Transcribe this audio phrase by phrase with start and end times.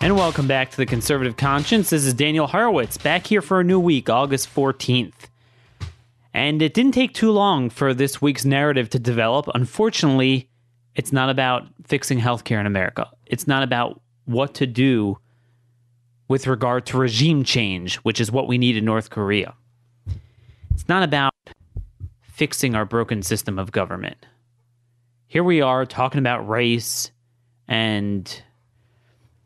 [0.00, 1.90] And welcome back to The Conservative Conscience.
[1.90, 5.26] This is Daniel Horowitz, back here for a new week, August 14th.
[6.32, 9.48] And it didn't take too long for this week's narrative to develop.
[9.56, 10.48] Unfortunately,
[10.94, 13.10] it's not about fixing healthcare in America.
[13.26, 15.18] It's not about what to do
[16.28, 19.52] with regard to regime change, which is what we need in North Korea.
[20.70, 21.34] It's not about
[22.22, 24.26] fixing our broken system of government.
[25.26, 27.10] Here we are talking about race
[27.66, 28.42] and,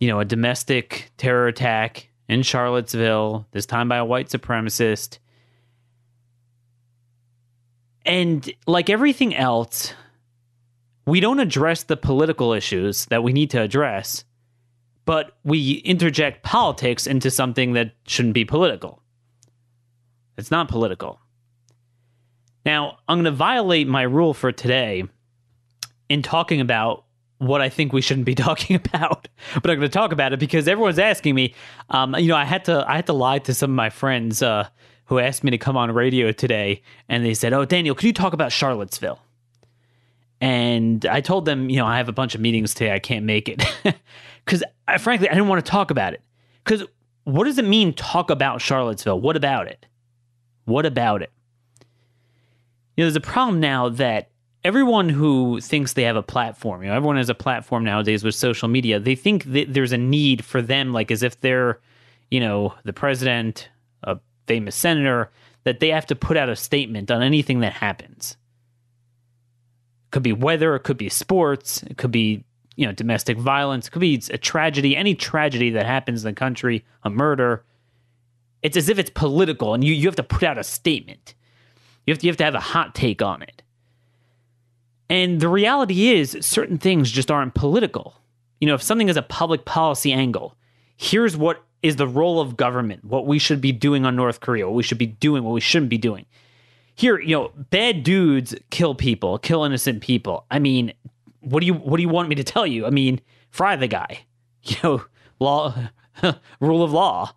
[0.02, 5.20] you know, a domestic terror attack in Charlottesville, this time by a white supremacist
[8.04, 9.94] and like everything else,
[11.06, 14.24] we don't address the political issues that we need to address,
[15.04, 19.00] but we interject politics into something that shouldn't be political.
[20.36, 21.20] It's not political.
[22.66, 25.04] Now, I'm going to violate my rule for today
[26.08, 27.04] in talking about
[27.42, 30.40] what I think we shouldn't be talking about, but I'm going to talk about it
[30.40, 31.54] because everyone's asking me.
[31.90, 34.42] Um, you know, I had to I had to lie to some of my friends
[34.42, 34.68] uh,
[35.06, 38.12] who asked me to come on radio today, and they said, "Oh, Daniel, could you
[38.12, 39.20] talk about Charlottesville?"
[40.40, 42.92] And I told them, you know, I have a bunch of meetings today.
[42.92, 43.64] I can't make it
[44.44, 44.64] because,
[44.98, 46.20] frankly, I didn't want to talk about it.
[46.64, 46.84] Because
[47.22, 49.20] what does it mean talk about Charlottesville?
[49.20, 49.86] What about it?
[50.64, 51.30] What about it?
[52.96, 54.31] You know, there's a problem now that
[54.64, 58.34] everyone who thinks they have a platform, you know, everyone has a platform nowadays with
[58.34, 59.00] social media.
[59.00, 61.80] They think that there's a need for them, like as if they're,
[62.30, 63.68] you know, the president,
[64.04, 65.30] a famous senator
[65.64, 68.36] that they have to put out a statement on anything that happens.
[70.06, 73.86] It could be weather, it could be sports, it could be you know domestic violence,
[73.86, 77.64] it could be a tragedy, any tragedy that happens in the country, a murder.
[78.62, 81.34] It's as if it's political, and you, you have to put out a statement.
[82.06, 83.61] You have to you have to have a hot take on it.
[85.12, 88.14] And the reality is, certain things just aren't political.
[88.60, 90.56] You know, if something is a public policy angle,
[90.96, 94.66] here's what is the role of government, what we should be doing on North Korea,
[94.66, 96.24] what we should be doing, what we shouldn't be doing.
[96.94, 100.46] Here, you know, bad dudes kill people, kill innocent people.
[100.50, 100.94] I mean,
[101.40, 102.86] what do you what do you want me to tell you?
[102.86, 103.20] I mean,
[103.50, 104.20] fry the guy.
[104.64, 105.04] You know,
[105.40, 105.74] law,
[106.60, 107.32] rule of law.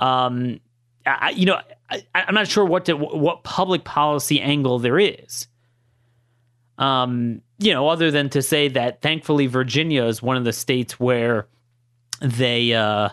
[0.00, 0.60] Um,
[1.06, 5.46] I, you know, I, am not sure what to, what public policy angle there is.
[6.78, 11.00] Um, you know, other than to say that thankfully Virginia is one of the states
[11.00, 11.48] where
[12.20, 13.10] they uh,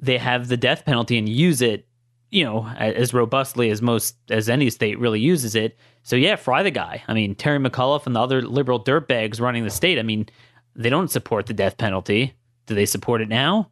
[0.00, 1.86] they have the death penalty and use it,
[2.30, 5.78] you know, as robustly as most as any state really uses it.
[6.02, 7.02] So yeah, fry the guy.
[7.08, 9.98] I mean, Terry McAuliffe and the other liberal dirtbags running the state.
[9.98, 10.28] I mean,
[10.74, 12.34] they don't support the death penalty.
[12.66, 13.70] Do they support it now?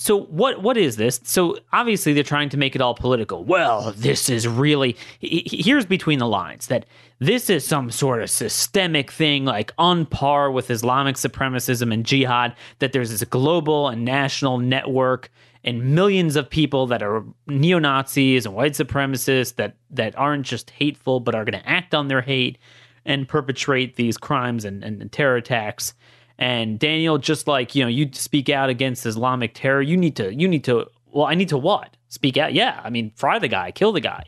[0.00, 1.20] So what what is this?
[1.24, 3.44] So obviously they're trying to make it all political.
[3.44, 6.86] Well, this is really here's between the lines that
[7.18, 12.54] this is some sort of systemic thing like on par with Islamic supremacism and jihad
[12.78, 15.30] that there's this global and national network
[15.64, 21.20] and millions of people that are neo-Nazis and white supremacists that that aren't just hateful
[21.20, 22.56] but are going to act on their hate
[23.04, 25.92] and perpetrate these crimes and, and terror attacks
[26.40, 29.82] and Daniel, just like you know, you speak out against Islamic terror.
[29.82, 30.34] You need to.
[30.34, 30.86] You need to.
[31.12, 31.96] Well, I need to what?
[32.08, 32.54] Speak out.
[32.54, 34.24] Yeah, I mean, fry the guy, kill the guy.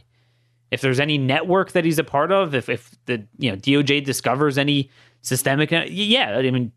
[0.71, 4.05] If there's any network that he's a part of, if if the you know DOJ
[4.05, 4.91] discovers any
[5.23, 6.73] systemic, uh, yeah, I mean,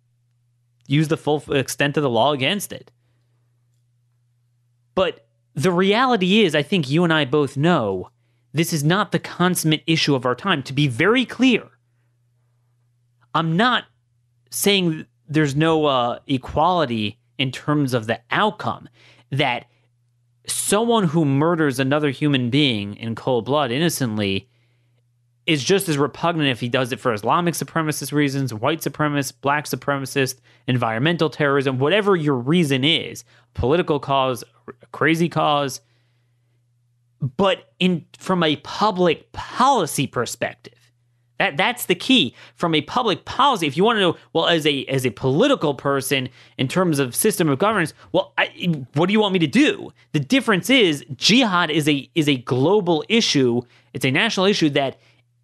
[0.88, 2.90] use the full extent of the law against it.
[4.96, 8.10] But the reality is, I think you and I both know
[8.54, 10.64] this is not the consummate issue of our time.
[10.64, 11.64] To be very clear,
[13.34, 13.84] I'm not
[14.50, 18.88] saying there's no uh, equality in terms of the outcome
[19.32, 19.66] that
[20.48, 24.48] someone who murders another human being in cold blood innocently
[25.46, 29.66] is just as repugnant if he does it for Islamic supremacist reasons, white supremacist, black
[29.66, 33.24] supremacist, environmental terrorism, whatever your reason is,
[33.54, 34.44] political cause,
[34.92, 35.82] crazy cause.
[37.38, 40.85] But in from a public policy perspective,
[41.38, 43.68] that that's the key from a public policy.
[43.68, 47.16] If you want to know, well, as a as a political person in terms of
[47.16, 49.92] system of governance, well, I, what do you want me to do?
[50.14, 53.62] The difference is jihad is a is a global issue.
[53.94, 55.00] It's a national issue that,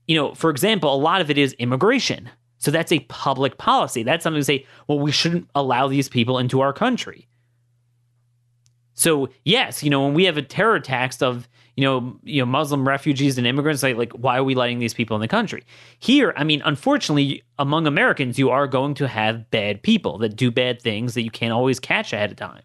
[0.07, 2.29] you know, for example, a lot of it is immigration.
[2.57, 4.03] So that's a public policy.
[4.03, 7.27] That's something to say, well, we shouldn't allow these people into our country.
[9.01, 12.45] So yes, you know, when we have a terror tax of you know, you know,
[12.45, 15.63] Muslim refugees and immigrants, like, like why are we letting these people in the country?
[15.97, 20.51] Here, I mean, unfortunately, among Americans, you are going to have bad people that do
[20.51, 22.61] bad things that you can't always catch ahead of time.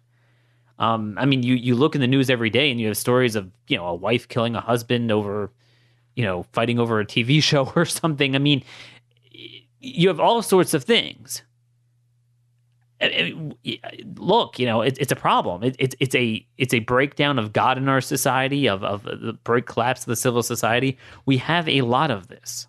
[0.77, 3.35] Um, I mean, you you look in the news every day and you have stories
[3.35, 5.51] of you know a wife killing a husband over,
[6.15, 8.35] you know, fighting over a TV show or something.
[8.35, 8.63] I mean,
[9.79, 11.41] you have all sorts of things.
[14.15, 15.63] Look, you know, it, it's a problem.
[15.63, 19.37] It, it's it's a it's a breakdown of God in our society, of of the
[19.61, 20.97] collapse of the civil society.
[21.25, 22.67] We have a lot of this.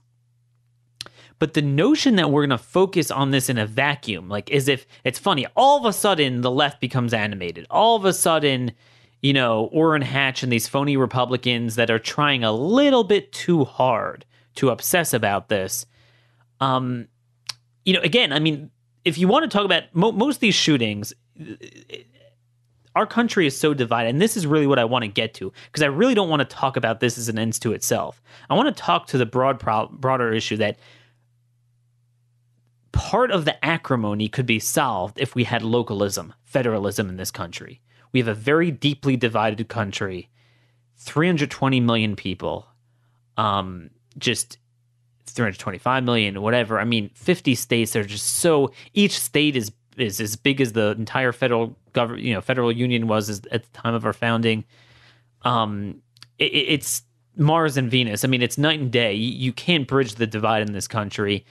[1.39, 4.67] But the notion that we're going to focus on this in a vacuum, like as
[4.67, 7.65] if it's funny, all of a sudden the left becomes animated.
[7.71, 8.73] All of a sudden,
[9.23, 13.65] you know, Orrin Hatch and these phony Republicans that are trying a little bit too
[13.65, 14.25] hard
[14.57, 15.87] to obsess about this.
[16.61, 17.07] Um,
[17.85, 18.71] you know, again, I mean,
[19.05, 21.13] if you want to talk about mo- most of these shootings,
[22.95, 25.53] our country is so divided, and this is really what I want to get to
[25.67, 28.21] because I really don't want to talk about this as an ends to itself.
[28.51, 30.79] I want to talk to the broad, pro- broader issue that
[32.93, 37.81] part of the acrimony could be solved if we had localism, federalism in this country.
[38.13, 40.29] We have a very deeply divided country,
[40.97, 42.67] 320 million people,
[43.37, 44.59] um, just
[45.33, 46.79] 325 million, whatever.
[46.79, 50.91] I mean, 50 states are just so each state is is as big as the
[50.93, 54.65] entire federal government, you know, federal union was at the time of our founding.
[55.43, 56.03] Um,
[56.39, 57.03] it, it's
[57.37, 58.25] Mars and Venus.
[58.25, 59.15] I mean, it's night and day.
[59.15, 61.45] You, can't bridge the divide in this country.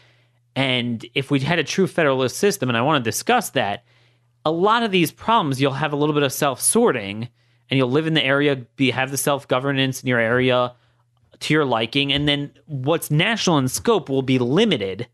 [0.55, 3.85] And if we had a true federalist system, and I want to discuss that,
[4.45, 7.29] a lot of these problems you'll have a little bit of self sorting,
[7.69, 10.73] and you'll live in the area, be have the self governance in your area
[11.41, 15.07] to your liking, and then what's national in scope will be limited,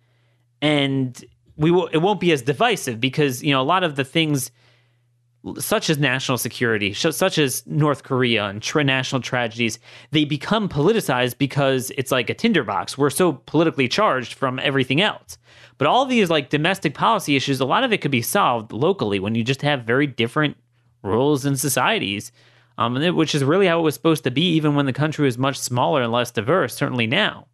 [0.61, 1.23] and
[1.57, 4.51] we will it won't be as divisive because you know a lot of the things
[5.59, 9.77] such as national security, such as North Korea and tra- national tragedies,
[10.11, 12.97] they become politicized because it's like a tinderbox.
[12.97, 15.37] We're so politically charged from everything else.
[15.77, 19.19] But all these like domestic policy issues, a lot of it could be solved locally
[19.19, 20.55] when you just have very different
[21.01, 22.31] rules and societies,
[22.77, 25.37] um, which is really how it was supposed to be, even when the country was
[25.37, 26.75] much smaller and less diverse.
[26.75, 27.47] Certainly now.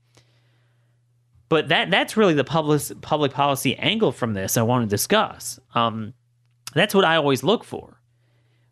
[1.50, 5.60] But that that's really the public public policy angle from this I want to discuss.
[5.74, 6.14] Um,
[6.74, 8.00] that's what I always look for.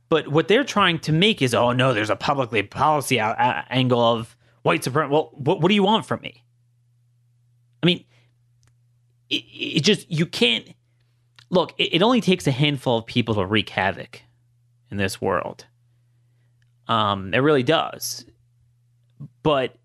[0.09, 3.63] But what they're trying to make is, oh no, there's a publicly policy out, uh,
[3.69, 5.11] angle of white supremacy.
[5.11, 6.43] Well, what, what do you want from me?
[7.83, 8.05] I mean,
[9.29, 10.69] it, it just you can't
[11.49, 11.73] look.
[11.77, 14.21] It, it, only takes a handful of people to wreak havoc
[14.89, 15.65] in this world.
[16.87, 18.25] Um, it really does.
[19.43, 19.75] But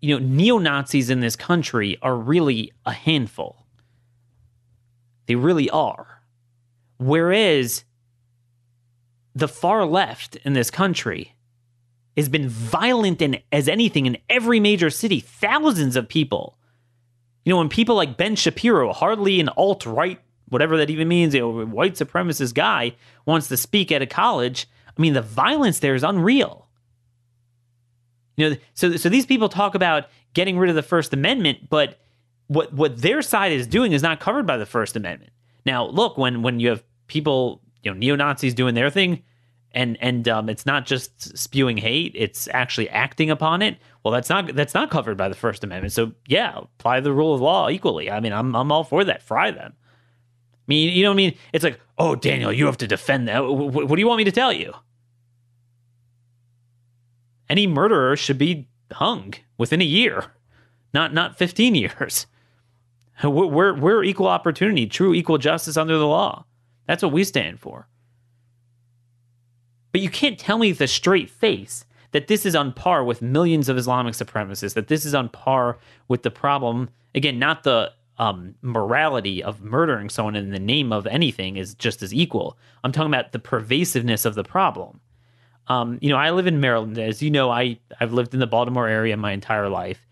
[0.00, 3.66] you know, neo Nazis in this country are really a handful.
[5.26, 6.22] They really are.
[6.98, 7.84] Whereas
[9.34, 11.34] the far left in this country
[12.16, 16.58] has been violent in, as anything in every major city, thousands of people.
[17.44, 21.34] You know, when people like Ben Shapiro, hardly an alt right, whatever that even means,
[21.34, 22.96] you know, white supremacist guy,
[23.26, 24.66] wants to speak at a college,
[24.98, 26.66] I mean, the violence there is unreal.
[28.36, 32.00] You know, so so these people talk about getting rid of the First Amendment, but
[32.48, 35.32] what what their side is doing is not covered by the First Amendment.
[35.64, 39.22] Now, look, when when you have people, you know, neo Nazis doing their thing,
[39.72, 43.78] and and um, it's not just spewing hate; it's actually acting upon it.
[44.02, 45.92] Well, that's not that's not covered by the First Amendment.
[45.92, 48.10] So yeah, apply the rule of law equally.
[48.10, 49.22] I mean, I'm I'm all for that.
[49.22, 49.74] Fry them.
[49.76, 51.34] I mean, you know what I mean?
[51.52, 53.40] It's like, oh, Daniel, you have to defend that.
[53.40, 54.74] What, what do you want me to tell you?
[57.48, 60.32] Any murderer should be hung within a year,
[60.92, 62.26] not not 15 years.
[63.24, 66.44] We're, we're equal opportunity, true equal justice under the law.
[66.86, 67.88] That's what we stand for.
[69.90, 73.20] But you can't tell me with a straight face that this is on par with
[73.20, 76.90] millions of Islamic supremacists, that this is on par with the problem.
[77.14, 82.02] Again, not the um, morality of murdering someone in the name of anything is just
[82.02, 82.56] as equal.
[82.82, 85.00] I'm talking about the pervasiveness of the problem.
[85.68, 86.98] Um, you know, I live in Maryland.
[86.98, 90.08] As you know, I, I've lived in the Baltimore area my entire life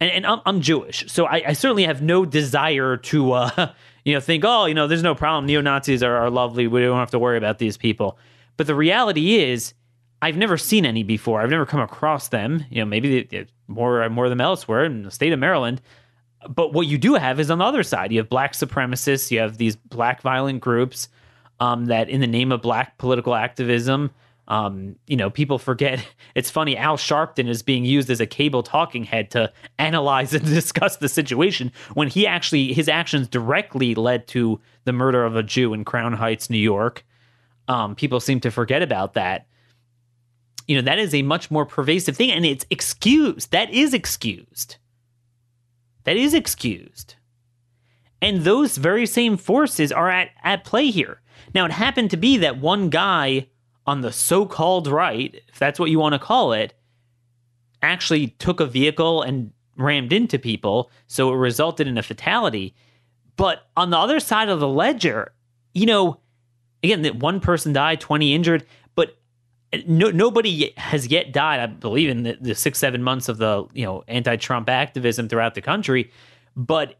[0.00, 3.72] and, and I'm, I'm, Jewish, so I, I, certainly have no desire to, uh,
[4.04, 5.46] you know, think, oh, you know, there's no problem.
[5.46, 6.66] Neo Nazis are, are lovely.
[6.66, 8.18] We don't have to worry about these people.
[8.56, 9.74] But the reality is,
[10.20, 11.40] I've never seen any before.
[11.40, 12.64] I've never come across them.
[12.70, 15.80] You know, maybe more more than elsewhere in the state of Maryland.
[16.48, 19.30] But what you do have is on the other side, you have black supremacists.
[19.30, 21.08] You have these black violent groups
[21.60, 24.10] um, that, in the name of black political activism,
[24.48, 26.04] um, you know, people forget.
[26.34, 26.76] It's funny.
[26.76, 31.08] Al Sharpton is being used as a cable talking head to analyze and discuss the
[31.08, 35.84] situation when he actually his actions directly led to the murder of a Jew in
[35.84, 37.04] Crown Heights, New York.
[37.66, 39.46] Um, people seem to forget about that.
[40.68, 43.50] You know, that is a much more pervasive thing, and it's excused.
[43.50, 44.76] That is excused.
[46.04, 47.16] That is excused.
[48.22, 51.20] And those very same forces are at, at play here.
[51.54, 53.48] Now, it happened to be that one guy
[53.88, 56.74] on the so called right, if that's what you want to call it,
[57.80, 60.90] actually took a vehicle and rammed into people.
[61.06, 62.74] So it resulted in a fatality.
[63.36, 65.32] But on the other side of the ledger,
[65.72, 66.20] you know,
[66.82, 69.16] again, that one person died, 20 injured, but
[69.72, 73.38] uh, no, nobody has yet died, I believe, in the, the six, seven months of
[73.38, 76.10] the, you know, anti-Trump activism throughout the country.
[76.54, 76.96] But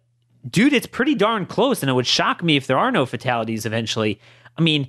[0.49, 1.83] dude, it's pretty darn close.
[1.83, 4.21] And it would shock me if there are no fatalities eventually.
[4.57, 4.89] I mean,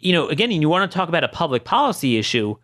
[0.00, 2.56] you know, again, you want to talk about a public policy issue.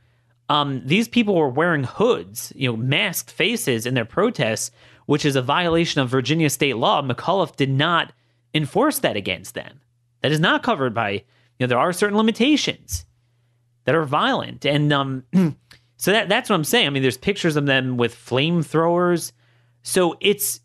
[0.49, 4.71] Um, these people were wearing hoods, you know, masked faces in their protests,
[5.07, 7.03] which is a violation of Virginia state law.
[7.03, 8.13] McAuliffe did not
[8.55, 9.81] enforce that against them.
[10.23, 11.23] That is not covered by, you
[11.61, 13.05] know, there are certain limitations
[13.85, 14.65] that are violent.
[14.65, 15.25] And um,
[15.97, 16.87] so that that's what I'm saying.
[16.87, 19.33] I mean, there's pictures of them with flamethrowers.
[19.83, 20.61] So it's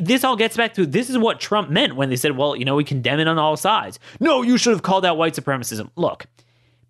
[0.00, 2.64] this all gets back to this is what Trump meant when they said, well, you
[2.64, 3.98] know, we condemn it on all sides.
[4.20, 5.90] No, you should have called out white supremacism.
[5.96, 6.26] Look,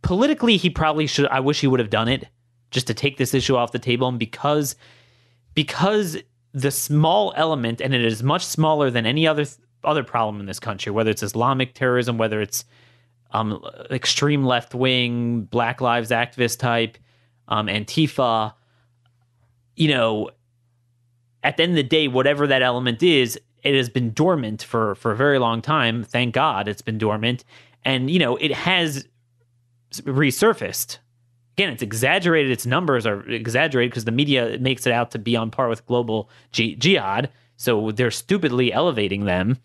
[0.03, 1.27] politically, he probably should.
[1.27, 2.29] I wish he would have done it
[2.71, 4.09] just to take this issue off the table.
[4.09, 4.77] And because,
[5.55, 6.19] because
[6.53, 9.45] the small element, and it is much smaller than any other
[9.83, 12.65] other problem in this country, whether it's Islamic terrorism, whether it's
[13.33, 16.97] um, extreme left wing, Black Lives activist type,
[17.49, 18.55] um, Antifa,
[19.77, 20.31] you know,
[21.45, 24.95] at the end of the day, whatever that element is, it has been dormant for
[24.97, 26.03] for a very long time.
[26.03, 27.45] Thank God it's been dormant,
[27.85, 29.07] and you know it has
[29.93, 30.99] resurfaced.
[31.57, 32.51] Again, it's exaggerated.
[32.51, 35.87] Its numbers are exaggerated because the media makes it out to be on par with
[35.87, 37.31] global jihad.
[37.57, 39.59] So they're stupidly elevating them.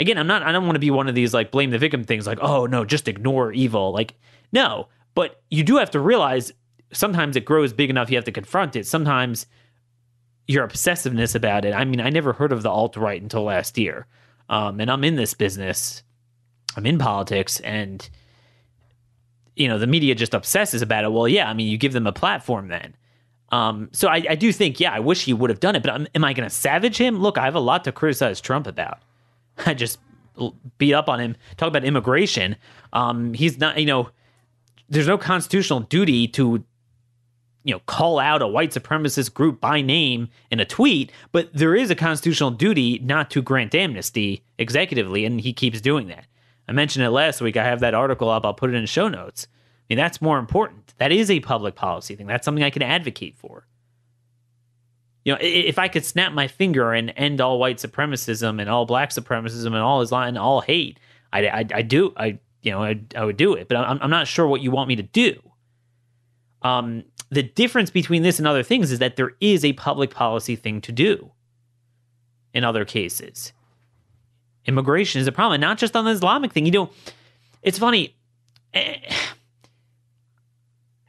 [0.00, 0.42] Again, I'm not.
[0.42, 2.26] I don't want to be one of these like blame the victim things.
[2.26, 3.92] Like, oh no, just ignore evil.
[3.92, 4.14] Like,
[4.52, 4.88] no.
[5.14, 6.52] But you do have to realize
[6.92, 8.10] sometimes it grows big enough.
[8.10, 8.86] You have to confront it.
[8.86, 9.46] Sometimes
[10.48, 11.74] your obsessiveness about it.
[11.74, 14.06] I mean, I never heard of the alt right until last year,
[14.48, 16.02] um, and I'm in this business.
[16.76, 18.08] I'm in politics, and
[19.54, 21.12] you know the media just obsesses about it.
[21.12, 22.96] Well, yeah, I mean, you give them a platform then.
[23.50, 25.90] Um, so I, I, do think, yeah, I wish he would have done it, but
[25.90, 27.18] I'm, am I going to savage him?
[27.18, 28.98] Look, I have a lot to criticize Trump about.
[29.66, 29.98] I just
[30.76, 31.36] beat up on him.
[31.56, 32.56] Talk about immigration.
[32.92, 34.10] Um, he's not, you know,
[34.88, 36.62] there's no constitutional duty to
[37.68, 41.76] you know call out a white supremacist group by name in a tweet but there
[41.76, 46.24] is a constitutional duty not to grant amnesty executively and he keeps doing that.
[46.66, 47.58] I mentioned it last week.
[47.58, 48.46] I have that article up.
[48.46, 49.46] I'll put it in show notes.
[49.52, 50.94] I mean that's more important.
[50.96, 52.26] That is a public policy thing.
[52.26, 53.66] That's something i can advocate for.
[55.26, 58.86] You know if i could snap my finger and end all white supremacism and all
[58.86, 60.98] black supremacism and all islam and all hate
[61.34, 63.68] i i, I do i you know I, I would do it.
[63.68, 65.47] But I'm, I'm not sure what you want me to do
[66.62, 70.56] um the difference between this and other things is that there is a public policy
[70.56, 71.30] thing to do
[72.54, 73.52] in other cases.
[74.66, 76.66] Immigration is a problem, and not just on the Islamic thing.
[76.66, 76.90] You know,
[77.62, 78.16] it's funny.
[78.74, 78.96] Eh,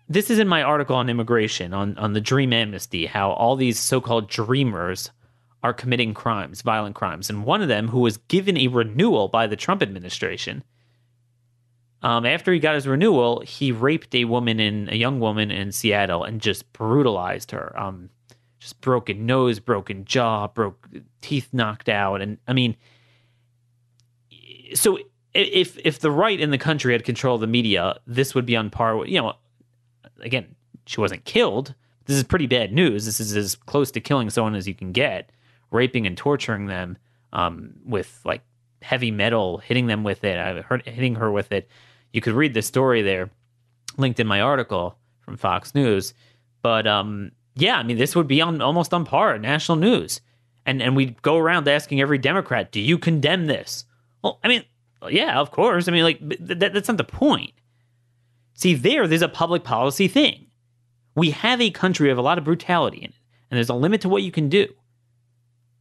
[0.07, 3.79] this is in my article on immigration, on, on the dream amnesty, how all these
[3.79, 5.11] so called dreamers
[5.61, 7.29] are committing crimes, violent crimes.
[7.29, 10.63] And one of them, who was given a renewal by the Trump administration,
[12.01, 15.71] um, after he got his renewal, he raped a woman in a young woman in
[15.71, 17.77] Seattle and just brutalized her.
[17.77, 18.09] Um,
[18.59, 20.87] just broken nose, broken jaw, broke
[21.21, 22.75] teeth knocked out, and I mean,
[24.73, 24.99] so
[25.33, 28.55] if if the right in the country had control of the media, this would be
[28.55, 29.33] on par with you know.
[30.21, 31.73] Again, she wasn't killed.
[32.05, 33.05] This is pretty bad news.
[33.05, 35.31] This is as close to killing someone as you can get,
[35.71, 36.97] raping and torturing them
[37.31, 38.41] um, with like
[38.81, 41.69] heavy metal, hitting them with it, I've heard hitting her with it
[42.11, 43.29] you could read the story there,
[43.97, 46.13] linked in my article from Fox News.
[46.61, 50.21] But um, yeah, I mean, this would be on almost on par national news,
[50.65, 53.85] and and we go around asking every Democrat, "Do you condemn this?"
[54.23, 54.63] Well, I mean,
[55.09, 55.87] yeah, of course.
[55.87, 57.53] I mean, like that, that's not the point.
[58.53, 60.47] See, there, there's a public policy thing.
[61.15, 63.15] We have a country with a lot of brutality in it,
[63.49, 64.67] and there's a limit to what you can do.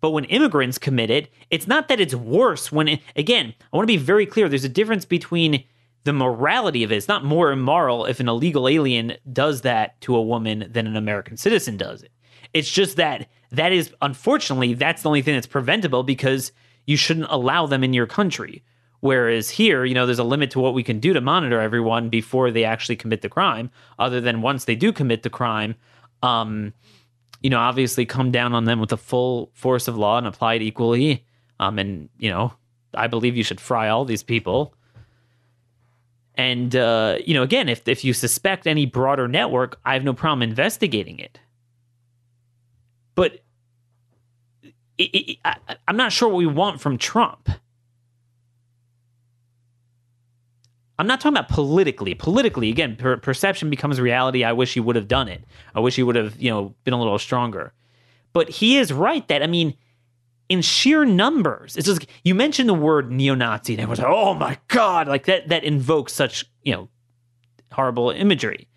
[0.01, 3.85] But when immigrants commit it, it's not that it's worse when, it, again, I want
[3.85, 4.49] to be very clear.
[4.49, 5.65] There's a difference between
[6.05, 6.97] the morality of it.
[6.97, 10.97] It's not more immoral if an illegal alien does that to a woman than an
[10.97, 12.13] American citizen does it.
[12.55, 16.53] It's just that that is unfortunately that's the only thing that's preventable because
[16.87, 18.63] you shouldn't allow them in your country.
[19.01, 22.09] Whereas here, you know, there's a limit to what we can do to monitor everyone
[22.09, 25.77] before they actually commit the crime, other than once they do commit the crime,
[26.23, 26.73] um,
[27.43, 30.55] you know, obviously come down on them with the full force of law and apply
[30.55, 31.25] it equally.
[31.61, 32.53] Um, and, you know,
[32.95, 34.75] I believe you should fry all these people
[36.35, 40.15] And uh, you know, again, if if you suspect any broader network, I have no
[40.15, 41.41] problem investigating it.
[43.17, 43.41] But
[44.97, 45.57] it, it, I,
[45.89, 47.51] I'm not sure what we want from Trump.
[50.99, 52.15] I'm not talking about politically.
[52.15, 54.43] Politically, again, per- perception becomes reality.
[54.43, 55.45] I wish he would have done it.
[55.75, 57.73] I wish he would have, you know, been a little stronger.
[58.33, 59.75] But he is right that I mean,
[60.49, 64.59] in sheer numbers, it's just you mentioned the word neo-Nazi, and everyone's like, "Oh my
[64.69, 66.89] god!" Like that that invokes such you know
[67.73, 68.69] horrible imagery.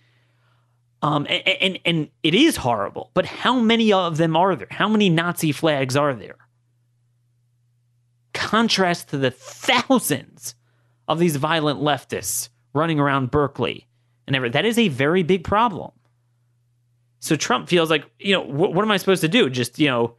[1.01, 3.09] Um, and, and and it is horrible.
[3.13, 4.67] But how many of them are there?
[4.69, 6.37] How many Nazi flags are there?
[8.33, 10.55] Contrast to the thousands
[11.07, 13.87] of these violent leftists running around Berkeley
[14.27, 14.53] and everything.
[14.53, 15.91] That is a very big problem.
[17.19, 19.49] So Trump feels like, you know, what, what am I supposed to do?
[19.49, 20.15] Just, you know,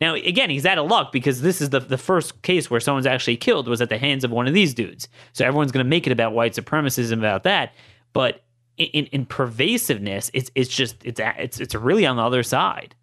[0.00, 3.06] now again, he's out of luck because this is the the first case where someone's
[3.06, 5.08] actually killed was at the hands of one of these dudes.
[5.32, 7.72] So everyone's going to make it about white supremacism about that,
[8.12, 8.42] but
[8.76, 12.94] in, in pervasiveness, it's it's just it's it's it's really on the other side.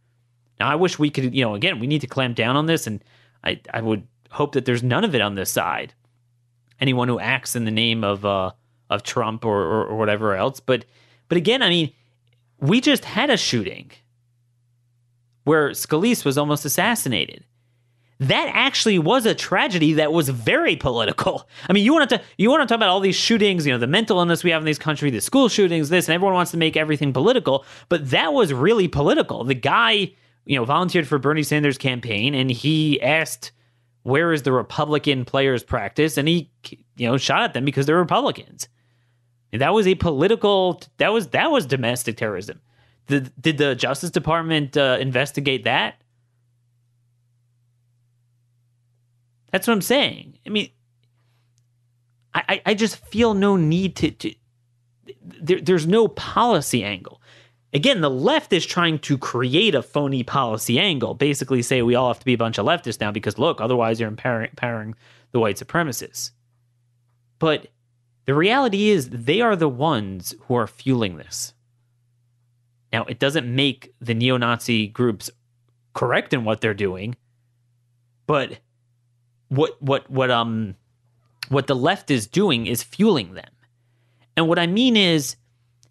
[0.60, 2.86] Now I wish we could, you know, again, we need to clamp down on this,
[2.86, 3.04] and
[3.44, 5.94] I I would hope that there's none of it on this side.
[6.80, 8.52] Anyone who acts in the name of uh
[8.90, 10.86] of Trump or, or, or whatever else, but
[11.30, 11.92] but again, I mean,
[12.60, 13.92] we just had a shooting
[15.44, 17.44] where Scalise was almost assassinated.
[18.20, 21.50] That actually was a tragedy that was very political.
[21.68, 23.80] I mean, you want to you want to talk about all these shootings, you know,
[23.80, 26.52] the mental illness we have in this country, the school shootings, this, and everyone wants
[26.52, 29.44] to make everything political, but that was really political.
[29.44, 30.14] The guy,
[30.46, 33.52] you know, volunteered for Bernie Sanders' campaign, and he asked,
[34.04, 36.52] "Where is the Republican players' practice?" And he,
[36.96, 38.68] you know, shot at them because they're Republicans.
[39.52, 40.82] And that was a political.
[40.98, 42.62] That was that was domestic terrorism.
[43.08, 46.02] Did, did the Justice Department uh, investigate that?
[49.52, 50.40] That's what I'm saying.
[50.48, 50.70] I mean,
[52.34, 54.12] I, I just feel no need to.
[54.12, 54.34] to
[55.22, 57.22] there, there's no policy angle.
[57.74, 61.16] Again, the left is trying to create a phony policy angle.
[61.16, 64.00] Basically, say we all have to be a bunch of leftists now because look, otherwise
[64.00, 64.96] you're empowering,
[65.32, 66.32] the white supremacists.
[67.40, 67.68] But
[68.26, 71.54] the reality is, they are the ones who are fueling this.
[72.94, 75.32] Now, it doesn't make the neo Nazi groups
[75.96, 77.16] correct in what they're doing,
[78.28, 78.60] but
[79.50, 80.76] what what what um
[81.50, 83.50] what the left is doing is fueling them.
[84.38, 85.36] And what I mean is,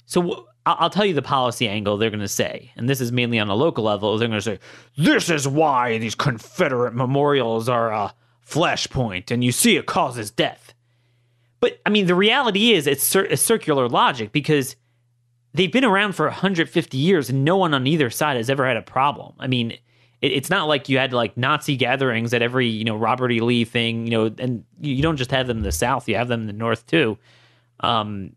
[0.06, 3.38] so I'll tell you the policy angle they're going to say, and this is mainly
[3.38, 4.16] on a local level.
[4.16, 4.58] They're going to say,
[4.96, 8.14] "This is why these Confederate memorials are a
[8.46, 10.72] flashpoint, and you see it causes death."
[11.58, 14.76] But I mean, the reality is, it's, cir- circular logic because
[15.54, 18.76] they've been around for 150 years and no one on either side has ever had
[18.76, 19.34] a problem.
[19.38, 19.72] I mean,
[20.20, 23.40] it, it's not like you had like Nazi gatherings at every, you know, Robert E.
[23.40, 26.28] Lee thing, you know, and you don't just have them in the South, you have
[26.28, 27.18] them in the North too.
[27.80, 28.32] Um,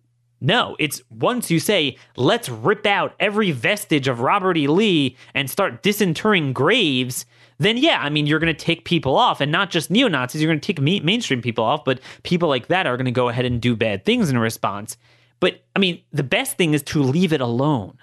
[0.45, 4.67] no, it's once you say, let's rip out every vestige of Robert E.
[4.67, 7.25] Lee and start disinterring graves,
[7.57, 10.43] then yeah, I mean, you're going to take people off and not just neo Nazis,
[10.43, 13.27] you're going to take mainstream people off, but people like that are going to go
[13.27, 14.97] ahead and do bad things in response.
[15.39, 17.97] But I mean, the best thing is to leave it alone.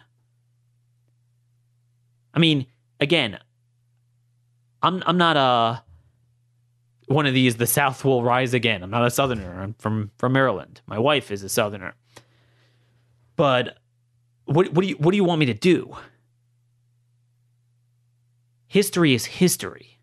[2.34, 2.66] I mean,
[2.98, 3.38] again,
[4.82, 5.84] I'm I'm not a
[7.06, 8.82] one of these the South will rise again.
[8.82, 9.62] I'm not a southerner.
[9.62, 10.80] I'm from from Maryland.
[10.86, 11.94] My wife is a southerner.
[13.36, 13.78] But
[14.44, 15.96] what what do you what do you want me to do?
[18.66, 19.98] History is history.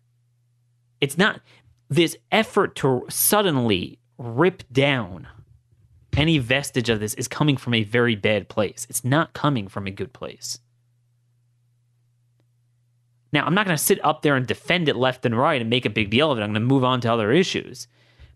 [1.00, 1.40] It's not
[1.88, 5.26] this effort to suddenly rip down
[6.20, 8.86] any vestige of this is coming from a very bad place.
[8.90, 10.58] It's not coming from a good place.
[13.32, 15.70] Now, I'm not going to sit up there and defend it left and right and
[15.70, 16.42] make a big deal of it.
[16.42, 17.88] I'm going to move on to other issues.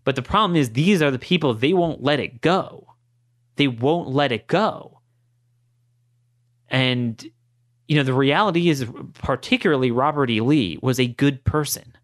[0.03, 2.94] But the problem is, these are the people, they won't let it go.
[3.55, 4.99] They won't let it go.
[6.69, 7.23] And,
[7.87, 10.41] you know, the reality is, particularly Robert E.
[10.41, 11.95] Lee was a good person.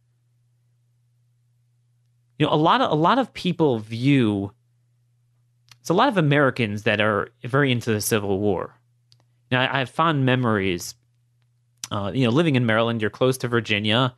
[2.39, 4.51] You know, a lot of a lot of people view
[5.81, 8.79] it's a lot of Americans that are very into the Civil War.
[9.49, 10.93] Now, I have fond memories.
[11.89, 14.15] Uh, you know, living in Maryland, you're close to Virginia,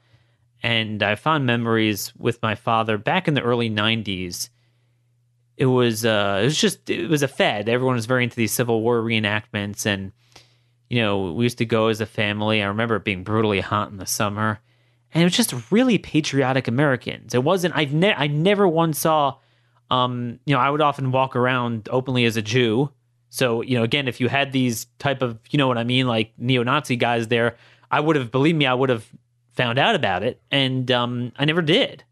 [0.62, 4.50] and I have fond memories with my father back in the early '90s.
[5.58, 7.70] It was uh, it was just it was a fad.
[7.70, 10.12] Everyone was very into these Civil War reenactments, and
[10.90, 12.62] you know, we used to go as a family.
[12.62, 14.60] I remember it being brutally hot in the summer,
[15.14, 17.34] and it was just really patriotic Americans.
[17.34, 17.76] It wasn't.
[17.76, 19.36] I've ne- I never once saw
[19.94, 22.92] um, you know, I would often walk around openly as a Jew.
[23.30, 26.08] So, you know, again, if you had these type of, you know what I mean,
[26.08, 27.58] like neo-Nazi guys there,
[27.92, 29.06] I would have, believe me, I would have
[29.54, 30.42] found out about it.
[30.50, 32.04] And um, I never did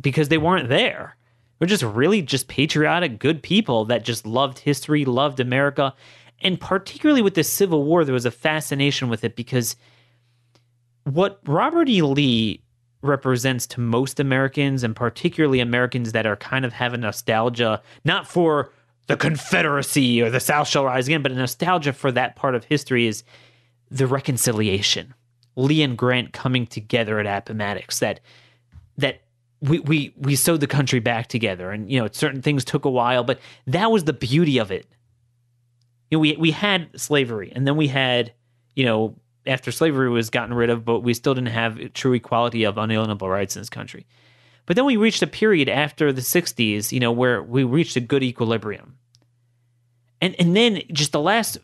[0.00, 1.16] because they weren't there.
[1.58, 5.94] We're just really just patriotic, good people that just loved history, loved America.
[6.42, 9.76] And particularly with the Civil War, there was a fascination with it because
[11.04, 12.02] what Robert E.
[12.02, 12.62] Lee
[13.00, 18.26] represents to most Americans, and particularly Americans that are kind of have a nostalgia, not
[18.26, 18.72] for
[19.06, 22.64] the Confederacy or the South shall rise again, but a nostalgia for that part of
[22.64, 23.22] history is
[23.90, 25.14] the reconciliation.
[25.54, 28.00] Lee and Grant coming together at Appomattox.
[28.00, 28.20] That
[28.98, 29.20] that
[29.60, 32.90] we we we sewed the country back together, and you know certain things took a
[32.90, 34.86] while, but that was the beauty of it.
[36.10, 38.32] You know, we we had slavery, and then we had
[38.74, 39.16] you know
[39.46, 43.28] after slavery was gotten rid of, but we still didn't have true equality of unalienable
[43.28, 44.06] rights in this country.
[44.66, 48.00] But then we reached a period after the 60s, you know, where we reached a
[48.00, 48.98] good equilibrium.
[50.20, 51.58] And and then just the last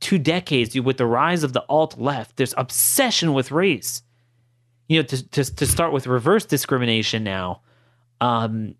[0.00, 4.02] two decades with the rise of the alt left, there's obsession with race.
[4.92, 7.62] You know, to to, to start with reverse discrimination now.
[8.20, 8.74] Um,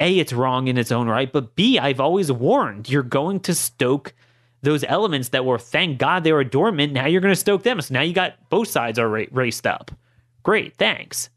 [0.00, 3.54] a, it's wrong in its own right, but B, I've always warned you're going to
[3.54, 4.14] stoke
[4.62, 6.92] those elements that were, thank God, they were dormant.
[6.92, 7.80] Now you're going to stoke them.
[7.80, 9.90] So now you got both sides are ra- raced up.
[10.42, 11.28] Great, thanks.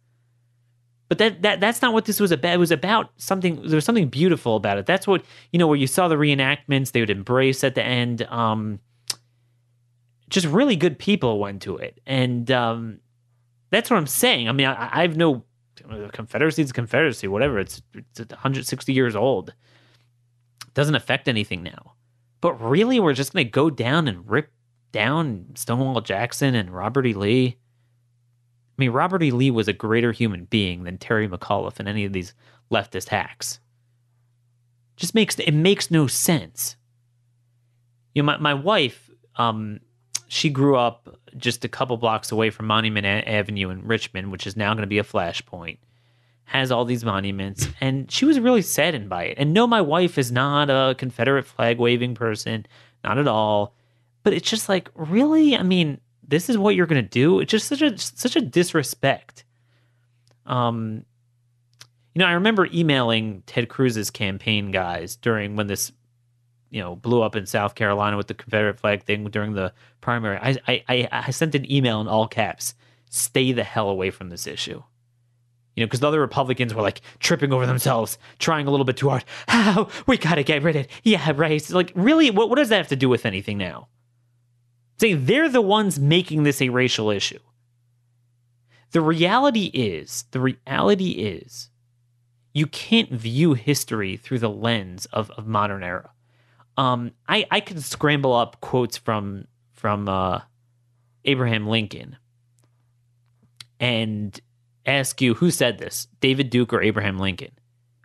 [1.07, 2.53] But that, that that's not what this was about.
[2.53, 3.67] It was about something.
[3.67, 4.85] There was something beautiful about it.
[4.87, 5.67] That's what you know.
[5.67, 8.23] Where you saw the reenactments, they would embrace at the end.
[8.23, 8.79] Um,
[10.27, 12.99] just really good people went to it, and um,
[13.75, 14.47] that's what I'm saying.
[14.47, 15.43] I mean, I, I have no
[16.13, 17.59] Confederacy is Confederacy, whatever.
[17.59, 19.49] It's it's 160 years old.
[19.49, 21.93] It doesn't affect anything now.
[22.41, 24.51] But really, we're just going to go down and rip
[24.91, 27.13] down Stonewall Jackson and Robert E.
[27.13, 27.47] Lee.
[27.47, 29.31] I mean, Robert E.
[29.31, 32.33] Lee was a greater human being than Terry McAuliffe and any of these
[32.71, 33.59] leftist hacks.
[34.95, 36.77] Just makes it makes no sense.
[38.13, 39.81] You know, my my wife, um,
[40.27, 44.55] she grew up just a couple blocks away from Monument Avenue in Richmond, which is
[44.55, 45.77] now going to be a flashpoint.
[46.45, 49.37] Has all these monuments, and she was really saddened by it.
[49.39, 52.65] And no, my wife is not a Confederate flag waving person,
[53.03, 53.73] not at all.
[54.23, 55.57] But it's just like, really?
[55.57, 57.39] I mean, this is what you're going to do?
[57.39, 59.43] It's just such a such a disrespect.
[60.45, 61.05] Um,
[62.13, 65.91] you know, I remember emailing Ted Cruz's campaign guys during when this,
[66.69, 70.37] you know, blew up in South Carolina with the Confederate flag thing during the primary.
[70.41, 72.75] I I I sent an email in all caps:
[73.09, 74.83] "Stay the hell away from this issue."
[75.75, 78.97] You know, because the other Republicans were like tripping over themselves, trying a little bit
[78.97, 79.25] too hard.
[79.47, 80.91] How oh, we gotta get rid of it.
[81.03, 81.69] Yeah, right.
[81.69, 83.89] Like, really, what what does that have to do with anything now?
[84.97, 87.39] Say they're the ones making this a racial issue.
[88.91, 91.69] The reality is, the reality is,
[92.53, 96.11] you can't view history through the lens of, of modern era.
[96.77, 100.41] Um, I, I could scramble up quotes from from uh,
[101.23, 102.17] Abraham Lincoln
[103.79, 104.39] and
[104.85, 107.51] ask you who said this, David Duke or Abraham Lincoln?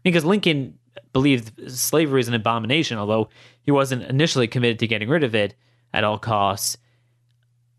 [0.03, 0.79] Because Lincoln
[1.13, 3.29] believed slavery is an abomination, although
[3.63, 5.55] he wasn't initially committed to getting rid of it
[5.93, 6.77] at all costs.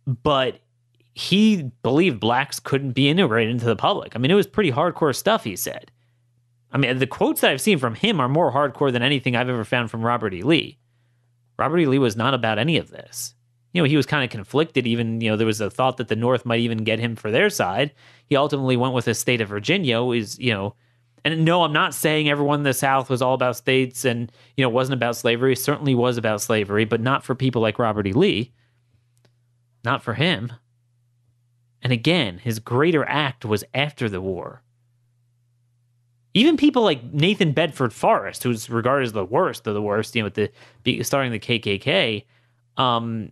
[0.06, 0.60] But
[1.14, 4.16] he believed blacks couldn't be integrated into the public.
[4.16, 5.92] I mean, it was pretty hardcore stuff, he said.
[6.72, 9.50] I mean, the quotes that I've seen from him are more hardcore than anything I've
[9.50, 10.42] ever found from Robert E.
[10.42, 10.78] Lee.
[11.62, 11.86] Robert E.
[11.86, 13.36] Lee was not about any of this.
[13.72, 14.88] You know, he was kind of conflicted.
[14.88, 17.30] Even, you know, there was a thought that the North might even get him for
[17.30, 17.94] their side.
[18.26, 20.74] He ultimately went with the state of Virginia, is, you know,
[21.24, 24.64] and no, I'm not saying everyone in the South was all about states and, you
[24.64, 25.54] know, wasn't about slavery.
[25.54, 28.12] It certainly was about slavery, but not for people like Robert E.
[28.12, 28.54] Lee.
[29.84, 30.52] Not for him.
[31.84, 34.64] And again, his greater act was after the war.
[36.34, 40.22] Even people like Nathan Bedford Forrest, who's regarded as the worst of the worst, you
[40.22, 40.52] know, with
[40.84, 42.24] the starting the KKK,
[42.78, 43.32] um,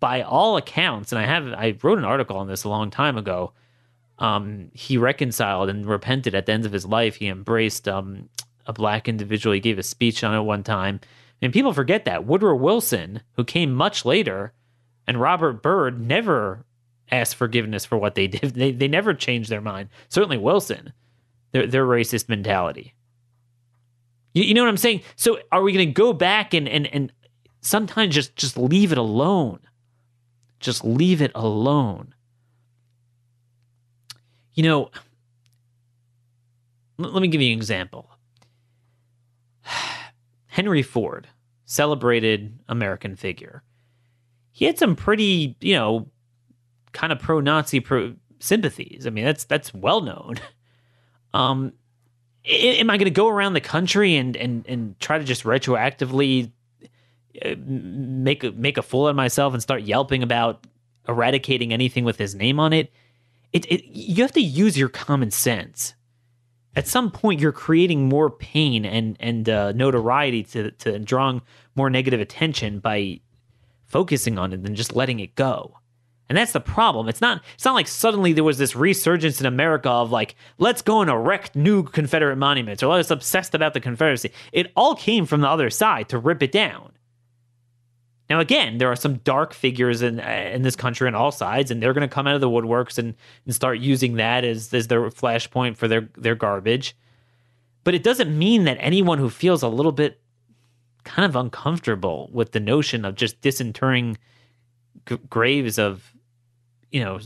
[0.00, 3.16] by all accounts, and I have I wrote an article on this a long time
[3.16, 3.52] ago.
[4.18, 7.16] Um, he reconciled and repented at the end of his life.
[7.16, 8.28] He embraced um,
[8.66, 9.54] a black individual.
[9.54, 11.00] He gave a speech on it one time,
[11.40, 14.52] and people forget that Woodrow Wilson, who came much later,
[15.06, 16.64] and Robert Byrd never
[17.12, 18.54] asked forgiveness for what they did.
[18.54, 19.88] They they never changed their mind.
[20.08, 20.92] Certainly Wilson
[21.56, 22.94] their their racist mentality.
[24.34, 25.02] You, you know what I'm saying?
[25.16, 27.12] So are we going to go back and and and
[27.62, 29.60] sometimes just just leave it alone?
[30.60, 32.14] Just leave it alone.
[34.54, 34.90] You know,
[36.98, 38.10] let, let me give you an example.
[40.46, 41.28] Henry Ford,
[41.64, 43.62] celebrated American figure.
[44.52, 46.08] He had some pretty, you know,
[46.92, 49.06] kind of pro-Nazi pro sympathies.
[49.06, 50.36] I mean, that's that's well known.
[51.34, 51.72] Um,
[52.44, 56.50] am I going to go around the country and and and try to just retroactively
[57.44, 60.66] uh, make a, make a fool of myself and start yelping about
[61.08, 62.92] eradicating anything with his name on it?
[63.52, 65.94] It, it you have to use your common sense
[66.76, 71.42] at some point you're creating more pain and and uh, notoriety to to drawing
[71.74, 73.18] more negative attention by
[73.86, 75.78] focusing on it than just letting it go.
[76.28, 77.08] And that's the problem.
[77.08, 80.82] It's not it's not like suddenly there was this resurgence in America of like, let's
[80.82, 84.32] go and erect new Confederate monuments or let's obsessed about the Confederacy.
[84.52, 86.92] It all came from the other side to rip it down.
[88.28, 91.80] Now again, there are some dark figures in in this country on all sides, and
[91.80, 95.02] they're gonna come out of the woodworks and, and start using that as, as their
[95.10, 96.96] flashpoint for their, their garbage.
[97.84, 100.20] But it doesn't mean that anyone who feels a little bit
[101.04, 104.18] kind of uncomfortable with the notion of just disinterring
[105.08, 106.12] g- graves of
[106.96, 107.20] you know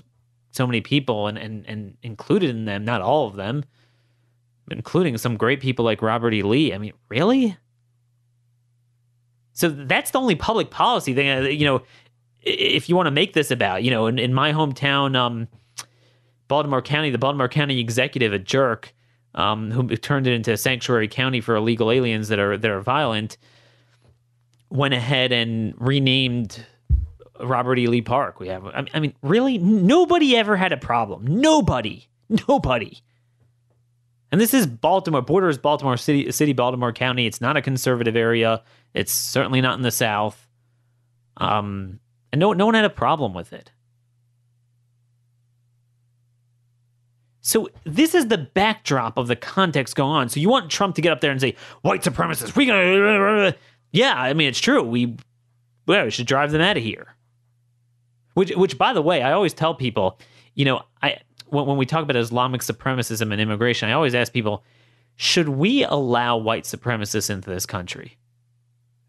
[0.50, 3.64] so many people and, and and included in them not all of them
[4.70, 6.42] including some great people like robert e.
[6.42, 6.74] Lee.
[6.74, 7.56] I mean really?
[9.52, 11.82] So that's the only public policy thing uh, you know
[12.42, 15.46] if you want to make this about you know in, in my hometown um
[16.48, 18.92] baltimore county the baltimore county executive a jerk
[19.32, 22.80] um, who turned it into a sanctuary county for illegal aliens that are that are
[22.80, 23.38] violent
[24.70, 26.64] went ahead and renamed
[27.42, 27.86] Robert E.
[27.86, 28.40] Lee Park.
[28.40, 31.26] We have, I mean, really, nobody ever had a problem.
[31.26, 32.08] Nobody,
[32.48, 32.98] nobody.
[34.32, 37.26] And this is Baltimore, borders Baltimore City, City, Baltimore County.
[37.26, 38.62] It's not a conservative area.
[38.94, 40.46] It's certainly not in the South.
[41.36, 41.98] Um,
[42.32, 43.72] and no, no one had a problem with it.
[47.40, 50.28] So this is the backdrop of the context going on.
[50.28, 53.56] So you want Trump to get up there and say, "White supremacists, we gonna,"
[53.92, 54.14] yeah.
[54.14, 54.82] I mean, it's true.
[54.82, 55.16] We,
[55.86, 57.16] well, we should drive them out of here.
[58.40, 60.18] Which, which, by the way, I always tell people,
[60.54, 64.32] you know, I when, when we talk about Islamic supremacism and immigration, I always ask
[64.32, 64.64] people,
[65.16, 68.16] should we allow white supremacists into this country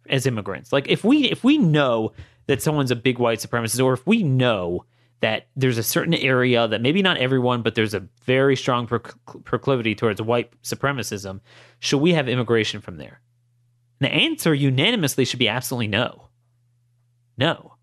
[0.09, 0.73] as immigrants?
[0.73, 2.11] Like, if we if we know
[2.47, 4.83] that someone's a big white supremacist, or if we know
[5.21, 9.95] that there's a certain area that maybe not everyone, but there's a very strong proclivity
[9.95, 11.39] towards white supremacism,
[11.79, 13.21] should we have immigration from there?
[14.01, 16.27] And the answer unanimously should be absolutely no.
[17.37, 17.75] No.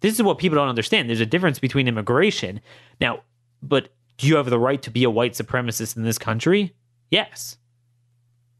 [0.00, 1.08] This is what people don't understand.
[1.08, 2.60] There's a difference between immigration.
[3.00, 3.20] Now,
[3.62, 6.74] but do you have the right to be a white supremacist in this country?
[7.10, 7.56] Yes.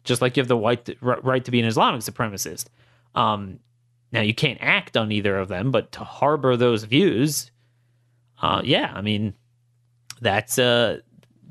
[0.05, 2.67] Just like you have the white right to be an Islamic supremacist.
[3.15, 3.61] Um,
[4.13, 7.51] now you can't act on either of them, but to harbor those views,
[8.41, 9.35] uh, yeah, I mean,
[10.21, 10.99] that's uh,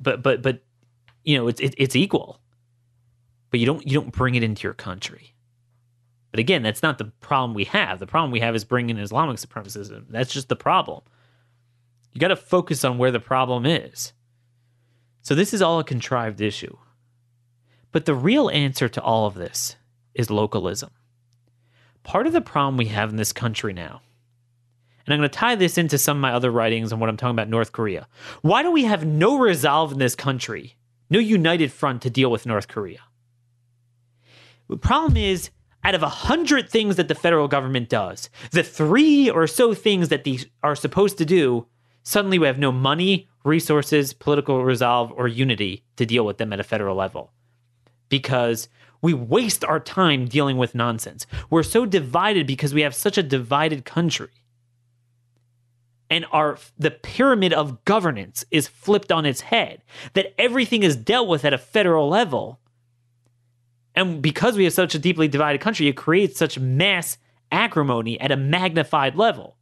[0.02, 0.64] but but but
[1.24, 2.40] you know, it's it, it's equal,
[3.52, 5.35] but you don't you don't bring it into your country.
[6.36, 8.00] But again, that's not the problem we have.
[8.00, 10.04] The problem we have is bringing Islamic supremacism.
[10.10, 11.02] That's just the problem.
[12.12, 14.12] You got to focus on where the problem is.
[15.22, 16.76] So this is all a contrived issue.
[17.94, 19.78] But the real answer to all of this
[20.14, 20.90] is localism.
[22.04, 24.02] Part of the problem we have in this country now,
[25.06, 27.16] and I'm going to tie this into some of my other writings on what I'm
[27.16, 28.10] talking about North Korea.
[28.42, 30.76] Why do we have no resolve in this country,
[31.10, 33.04] no united front to deal with North Korea?
[34.68, 35.50] The problem is
[35.86, 40.10] out of a hundred things that the federal government does, the three or so things
[40.10, 41.68] that these are supposed to do,
[42.02, 46.60] suddenly we have no money, resources, political resolve, or unity to deal with them at
[46.60, 47.32] a federal level.
[48.10, 48.68] Because
[49.04, 51.28] we waste our time dealing with nonsense.
[51.52, 54.32] We're so divided because we have such a divided country.
[56.10, 61.28] And our the pyramid of governance is flipped on its head, that everything is dealt
[61.28, 62.60] with at a federal level
[63.96, 67.18] and because we have such a deeply divided country, it creates such mass
[67.52, 69.56] acrimony at a magnified level.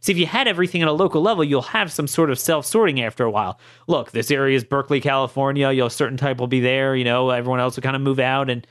[0.00, 2.66] See, if you had everything at a local level, you'll have some sort of self
[2.66, 3.58] sorting after a while.
[3.86, 5.70] Look, this area is Berkeley, California.
[5.70, 6.94] You know, a certain type will be there.
[6.94, 8.50] You know, everyone else will kind of move out.
[8.50, 8.66] And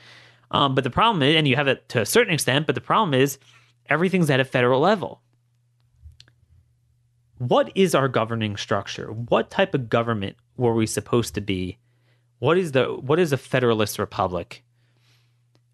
[0.51, 2.81] um, but the problem is, and you have it to a certain extent, but the
[2.81, 3.39] problem is,
[3.87, 5.21] everything's at a federal level.
[7.39, 9.11] What is our governing structure?
[9.11, 11.79] What type of government were we supposed to be?
[12.37, 14.63] What is the what is a federalist republic?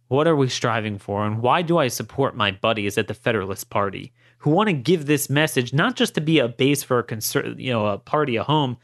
[0.09, 1.25] What are we striving for?
[1.25, 5.05] And why do I support my buddies at the Federalist Party who want to give
[5.05, 8.35] this message not just to be a base for a conser- you know, a party,
[8.35, 8.77] a home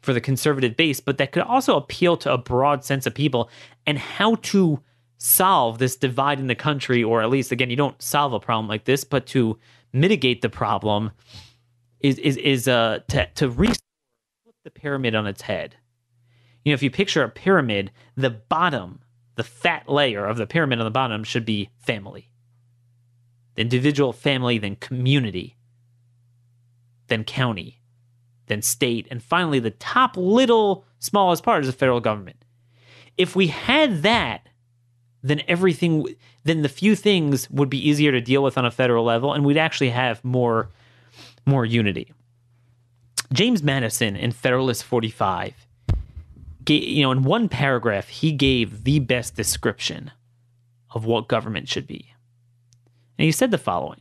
[0.00, 3.50] for the conservative base, but that could also appeal to a broad sense of people
[3.86, 4.80] and how to
[5.18, 8.66] solve this divide in the country, or at least again, you don't solve a problem
[8.66, 9.58] like this, but to
[9.92, 11.10] mitigate the problem
[12.00, 13.70] is is is uh to to re
[14.64, 15.76] the pyramid on its head.
[16.64, 19.00] You know, if you picture a pyramid, the bottom
[19.40, 22.28] the fat layer of the pyramid on the bottom should be family.
[23.54, 25.56] The individual family, then community,
[27.06, 27.80] then county,
[28.48, 32.44] then state, and finally the top little smallest part is the federal government.
[33.16, 34.46] If we had that,
[35.22, 36.04] then everything,
[36.44, 39.42] then the few things would be easier to deal with on a federal level, and
[39.42, 40.68] we'd actually have more,
[41.46, 42.12] more unity.
[43.32, 45.66] James Madison in Federalist 45
[46.68, 50.10] you know, in one paragraph, he gave the best description
[50.90, 52.12] of what government should be.
[53.18, 54.00] And he said the following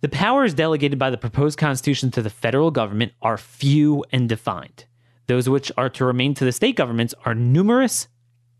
[0.00, 4.84] The powers delegated by the proposed Constitution to the federal government are few and defined.
[5.26, 8.08] Those which are to remain to the state governments are numerous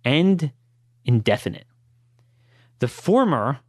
[0.05, 0.53] and
[1.05, 1.67] indefinite.
[2.81, 3.61] The former,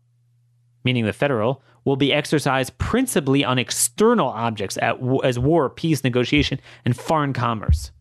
[0.84, 6.60] meaning the federal, will be exercised principally on external objects at, as war, peace, negotiation,
[6.84, 7.91] and foreign commerce,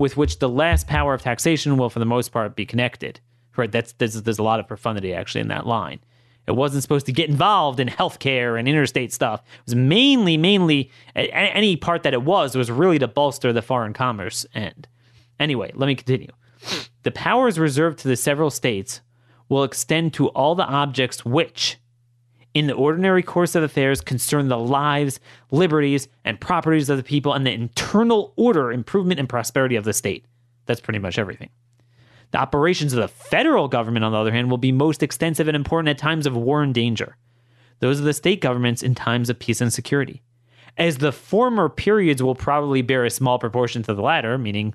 [0.00, 3.20] with which the last power of taxation will, for the most part, be connected.
[3.54, 3.70] Right?
[3.70, 6.00] That's there's, there's a lot of profundity actually in that line.
[6.46, 9.42] It wasn't supposed to get involved in healthcare and interstate stuff.
[9.42, 13.92] It was mainly, mainly any part that it was was really to bolster the foreign
[13.92, 14.88] commerce end.
[15.38, 16.30] Anyway, let me continue.
[17.02, 19.02] The powers reserved to the several states
[19.50, 21.76] will extend to all the objects which,
[22.54, 27.32] in the ordinary course of affairs, concern the lives, liberties, and properties of the people
[27.32, 30.24] and the internal order, improvement, and prosperity of the state.
[30.66, 31.50] That's pretty much everything.
[32.32, 35.56] The operations of the federal government, on the other hand, will be most extensive and
[35.56, 37.16] important at times of war and danger.
[37.80, 40.22] Those of the state governments in times of peace and security.
[40.76, 44.74] As the former periods will probably bear a small proportion to the latter, meaning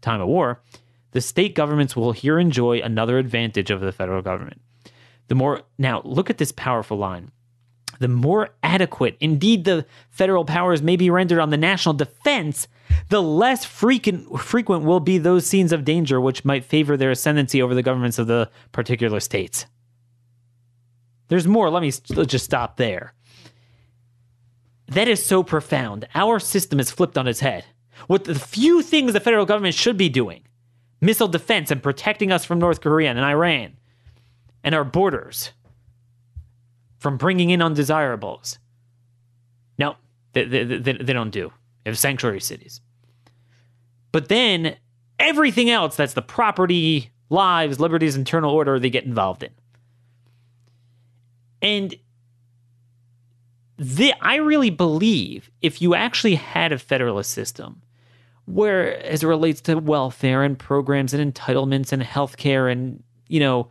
[0.00, 0.60] time of war,
[1.10, 4.60] the state governments will here enjoy another advantage over the federal government.
[5.28, 7.30] The more now look at this powerful line.
[8.00, 12.66] The more adequate, indeed, the federal powers may be rendered on the national defense,
[13.08, 17.62] the less frequent frequent will be those scenes of danger which might favor their ascendancy
[17.62, 19.66] over the governments of the particular states.
[21.28, 21.70] There's more.
[21.70, 23.14] Let me just stop there.
[24.88, 26.06] That is so profound.
[26.14, 27.64] Our system is flipped on its head.
[28.06, 30.46] What the few things the federal government should be doing
[31.00, 33.76] missile defense and protecting us from North Korea and Iran
[34.64, 35.52] and our borders
[36.98, 38.58] from bringing in undesirables.
[39.78, 39.96] No,
[40.32, 41.52] they, they, they, they don't do.
[41.84, 42.80] They have sanctuary cities.
[44.10, 44.76] But then
[45.18, 49.50] everything else that's the property, lives, liberties, internal order, they get involved in.
[51.60, 51.94] And
[53.76, 57.82] the, I really believe if you actually had a federalist system
[58.46, 63.68] where, as it relates to welfare and programs and entitlements and healthcare and, you know,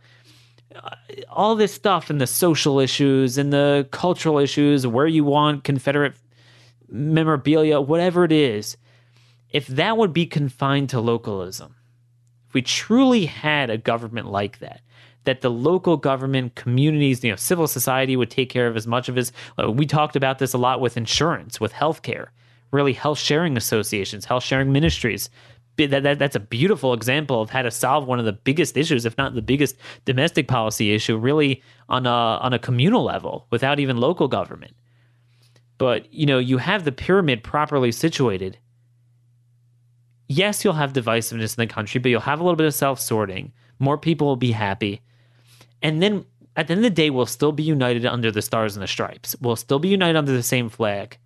[1.28, 6.14] all this stuff and the social issues and the cultural issues, where you want Confederate
[6.88, 8.76] memorabilia, whatever it is,
[9.50, 11.74] if that would be confined to localism,
[12.48, 14.80] if we truly had a government like that,
[15.24, 19.08] that the local government, communities, you know, civil society would take care of as much
[19.08, 19.32] of as
[19.62, 22.28] uh, we talked about this a lot with insurance, with healthcare,
[22.72, 25.30] really health sharing associations, health sharing ministries,
[25.76, 29.04] that, that that's a beautiful example of how to solve one of the biggest issues,
[29.04, 33.80] if not the biggest domestic policy issue, really on a on a communal level without
[33.80, 34.74] even local government.
[35.78, 38.58] But you know, you have the pyramid properly situated.
[40.28, 43.00] Yes, you'll have divisiveness in the country, but you'll have a little bit of self
[43.00, 43.52] sorting.
[43.78, 45.02] More people will be happy,
[45.82, 46.24] and then
[46.56, 48.86] at the end of the day, we'll still be united under the stars and the
[48.86, 49.34] stripes.
[49.40, 51.18] We'll still be united under the same flag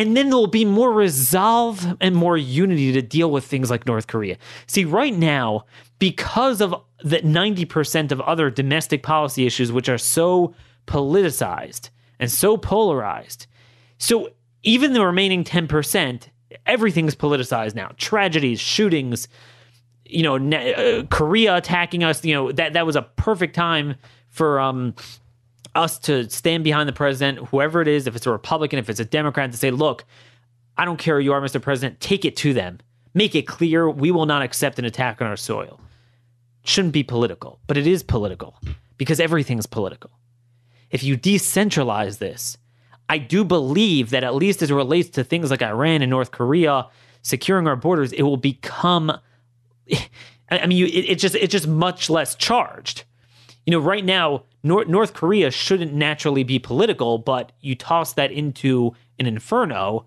[0.00, 4.06] and then there'll be more resolve and more unity to deal with things like North
[4.06, 4.38] Korea.
[4.66, 5.66] See, right now,
[5.98, 10.54] because of that 90% of other domestic policy issues, which are so
[10.86, 13.46] politicized and so polarized,
[13.98, 14.30] so
[14.62, 16.28] even the remaining 10%,
[16.64, 17.90] everything's politicized now.
[17.98, 19.28] Tragedies, shootings,
[20.06, 23.96] you know, uh, Korea attacking us, you know, that, that was a perfect time
[24.30, 24.94] for um,
[25.74, 29.00] us to stand behind the president, whoever it is, if it's a Republican, if it's
[29.00, 30.04] a Democrat, to say, look,
[30.76, 31.60] I don't care who you are, Mr.
[31.60, 32.78] President, take it to them.
[33.14, 35.80] Make it clear we will not accept an attack on our soil.
[36.62, 38.56] It shouldn't be political, but it is political
[38.96, 40.10] because everything's political.
[40.90, 42.58] If you decentralize this,
[43.08, 46.30] I do believe that at least as it relates to things like Iran and North
[46.30, 46.86] Korea,
[47.22, 49.12] securing our borders, it will become.
[50.50, 53.04] I mean, it, it just it's just much less charged.
[53.70, 58.96] You know, right now North, Korea shouldn't naturally be political, but you toss that into
[59.20, 60.06] an inferno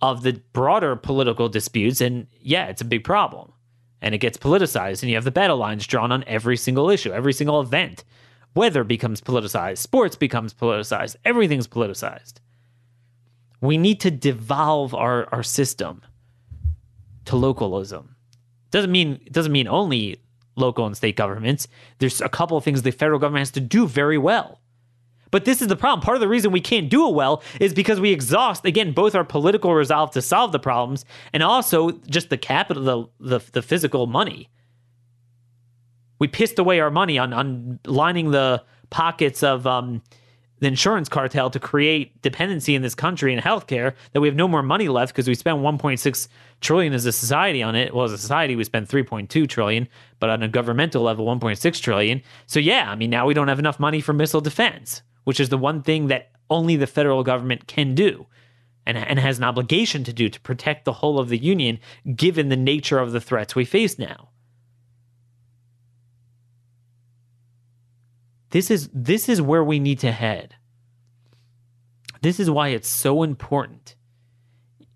[0.00, 3.52] of the broader political disputes, and yeah, it's a big problem.
[4.00, 7.12] And it gets politicized, and you have the battle lines drawn on every single issue,
[7.12, 8.04] every single event.
[8.54, 12.36] Weather becomes politicized, sports becomes politicized, everything's politicized.
[13.60, 16.00] We need to devolve our, our system
[17.26, 18.16] to localism.
[18.70, 20.22] Doesn't mean doesn't mean only
[20.58, 21.68] local and state governments.
[21.98, 24.60] There's a couple of things the federal government has to do very well.
[25.30, 26.00] But this is the problem.
[26.00, 29.14] Part of the reason we can't do it well is because we exhaust, again, both
[29.14, 33.62] our political resolve to solve the problems and also just the capital, the, the, the
[33.62, 34.48] physical money.
[36.18, 40.02] We pissed away our money on, on lining the pockets of um,
[40.60, 44.48] the insurance cartel to create dependency in this country in healthcare that we have no
[44.48, 46.28] more money left because we spent 1.6
[46.60, 47.94] trillion as a society on it.
[47.94, 49.88] Well, as a society, we spend 3.2 trillion,
[50.18, 52.22] but on a governmental level, 1.6 trillion.
[52.46, 55.48] So yeah, I mean, now we don't have enough money for missile defense, which is
[55.48, 58.26] the one thing that only the federal government can do.
[58.86, 61.78] And, and has an obligation to do to protect the whole of the union,
[62.16, 64.30] given the nature of the threats we face now.
[68.48, 70.54] This is this is where we need to head.
[72.22, 73.94] This is why it's so important.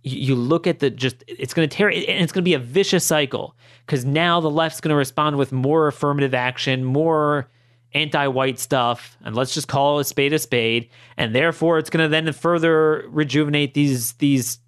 [0.05, 2.59] You, look at the just it's going to tear and it's going to be a
[2.59, 7.49] vicious cycle because now the left's going to respond with more affirmative action, more
[7.95, 12.09] anti-white stuff, and let's just call a spade a spade, and therefore it's going to
[12.09, 14.59] then further rejuvenate these these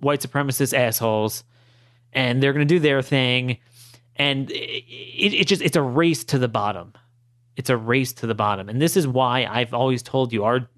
[0.00, 1.44] white supremacist assholes,
[2.12, 3.56] and they're going to do their thing,
[4.16, 6.92] and it, it just it's a race to the bottom
[7.56, 8.68] it's a race to the bottom.
[8.68, 10.68] And this is why I've always told you our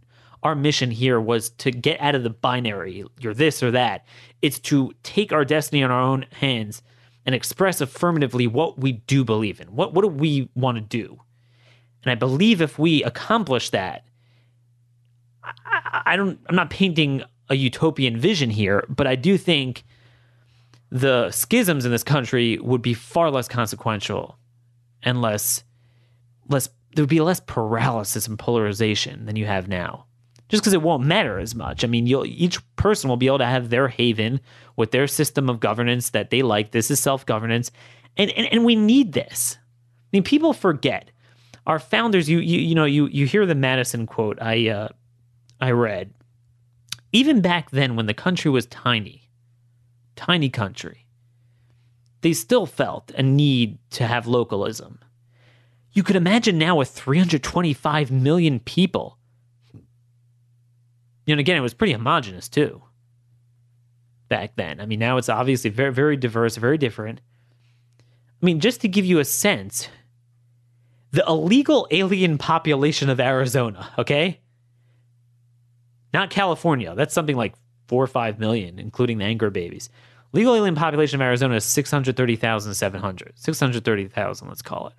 [0.44, 4.06] our mission here was to get out of the binary, you're this or that.
[4.42, 6.82] It's to take our destiny in our own hands
[7.24, 9.68] and express affirmatively what we do believe in.
[9.68, 11.18] What what do we want to do?
[12.04, 14.04] And I believe if we accomplish that,
[15.42, 19.84] I, I don't I'm not painting a utopian vision here, but I do think
[20.90, 24.38] the schisms in this country would be far less consequential
[25.02, 25.64] and less
[26.48, 30.04] less there would be less paralysis and polarization than you have now
[30.54, 31.82] just because it won't matter as much.
[31.82, 34.40] I mean you'll each person will be able to have their haven
[34.76, 36.70] with their system of governance that they like.
[36.70, 37.72] This is self-governance.
[38.16, 39.58] And and, and we need this.
[39.58, 41.10] I mean people forget.
[41.66, 44.88] Our founders you you, you know you you hear the madison quote i uh
[45.60, 46.14] i read.
[47.10, 49.28] Even back then when the country was tiny
[50.14, 51.04] tiny country
[52.20, 55.00] they still felt a need to have localism.
[55.92, 59.18] You could imagine now with 325 million people.
[61.26, 62.82] You know, again, it was pretty homogenous too
[64.28, 64.80] back then.
[64.80, 67.20] I mean, now it's obviously very, very diverse, very different.
[68.42, 69.88] I mean, just to give you a sense,
[71.12, 74.40] the illegal alien population of Arizona, okay?
[76.12, 76.94] Not California.
[76.94, 77.54] That's something like
[77.86, 79.88] four or five million, including the anchor babies.
[80.32, 83.32] Legal alien population of Arizona is 630,700.
[83.36, 84.94] 630,000, let's call it.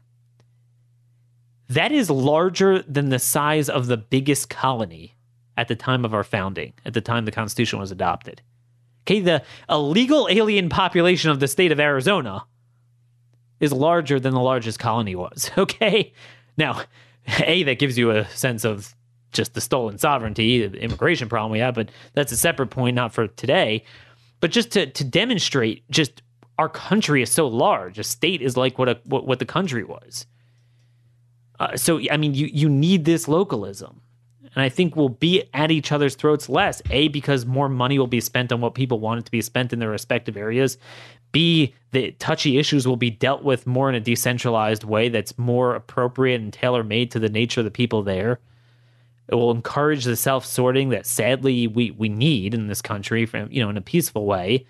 [1.68, 5.15] That is larger than the size of the biggest colony
[5.58, 8.42] at the time of our founding, at the time the Constitution was adopted.
[9.04, 12.46] Okay, the illegal alien population of the state of Arizona
[13.60, 15.52] is larger than the largest colony was.
[15.58, 16.14] Okay,
[16.58, 16.82] now,
[17.40, 18.96] A, that gives you a sense of
[19.32, 23.14] just the stolen sovereignty, the immigration problem we have, but that's a separate point, not
[23.14, 23.84] for today.
[24.40, 26.22] But just to, to demonstrate, just
[26.58, 28.00] our country is so large.
[28.00, 30.26] A state is like what a what, what the country was.
[31.60, 34.02] Uh, so I mean, you you need this localism,
[34.56, 36.82] and I think we'll be at each other's throats less.
[36.90, 39.74] A because more money will be spent on what people want it to be spent
[39.74, 40.78] in their respective areas.
[41.32, 45.76] B the touchy issues will be dealt with more in a decentralized way that's more
[45.76, 48.40] appropriate and tailor made to the nature of the people there.
[49.28, 53.52] It will encourage the self sorting that sadly we we need in this country, from
[53.52, 54.66] you know, in a peaceful way.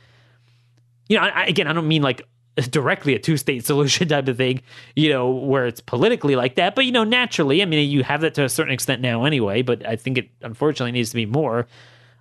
[1.08, 2.28] You know, I, again, I don't mean like
[2.70, 4.62] directly a two state solution type of thing,
[4.96, 6.76] you know, where it's politically like that.
[6.76, 9.62] But, you know, naturally, I mean, you have that to a certain extent now anyway,
[9.62, 11.68] but I think it unfortunately needs to be more,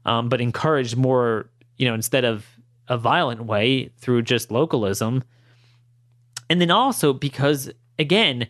[0.04, 2.46] um, but encouraged more, you know, instead of
[2.88, 5.24] a violent way through just localism.
[6.50, 8.48] And then also because, again,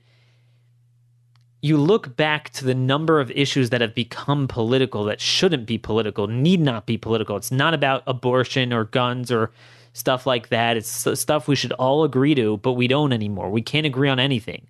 [1.62, 5.78] you look back to the number of issues that have become political that shouldn't be
[5.78, 7.36] political, need not be political.
[7.36, 9.50] It's not about abortion or guns or
[9.94, 10.76] stuff like that.
[10.76, 13.48] It's stuff we should all agree to, but we don't anymore.
[13.50, 14.68] We can't agree on anything.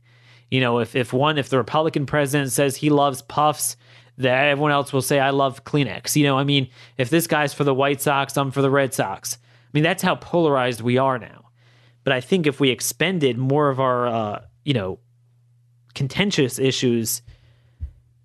[0.50, 3.76] You know, if if one if the Republican president says he loves puffs,
[4.18, 6.14] that everyone else will say I love Kleenex.
[6.14, 6.68] You know, I mean,
[6.98, 9.38] if this guy's for the White Sox, I'm for the Red Sox.
[9.42, 11.48] I mean, that's how polarized we are now.
[12.04, 15.00] But I think if we expended more of our, uh, you know,
[15.94, 17.22] contentious issues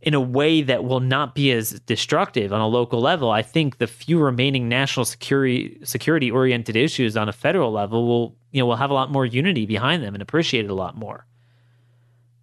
[0.02, 3.78] in a way that will not be as destructive on a local level, I think
[3.78, 8.66] the few remaining national security security oriented issues on a federal level will you know
[8.66, 11.26] will have a lot more unity behind them and appreciate it a lot more.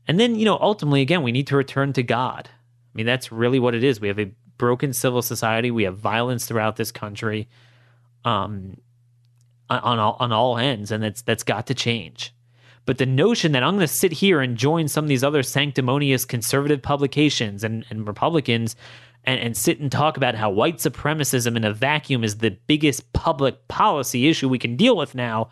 [0.07, 2.50] And then you know ultimately again we need to return to God.
[2.52, 4.00] I mean that's really what it is.
[4.00, 5.70] We have a broken civil society.
[5.70, 7.48] We have violence throughout this country,
[8.24, 8.76] um,
[9.70, 12.34] on all on all ends, and that's that's got to change.
[12.87, 15.43] But the notion that I'm going to sit here and join some of these other
[15.43, 18.76] sanctimonious conservative publications and, and Republicans
[19.24, 23.12] and, and sit and talk about how white supremacism in a vacuum is the biggest
[23.12, 25.51] public policy issue we can deal with now,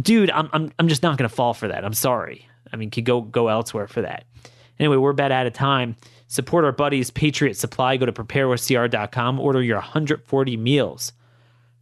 [0.00, 1.84] dude, I'm I'm I'm just not going to fall for that.
[1.84, 2.48] I'm sorry.
[2.72, 4.24] I mean, could go go elsewhere for that.
[4.78, 5.96] Anyway, we're about out of time.
[6.28, 7.96] Support our buddies, Patriot Supply.
[7.98, 9.38] Go to preparewithcr.com.
[9.38, 11.12] Order your 140 meals